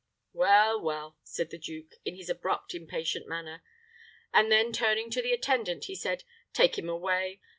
[0.33, 3.61] "Well, well," said the duke, in his abrupt, impatient manner;
[4.33, 7.39] and then turning to the attendant, he said, "Take him away.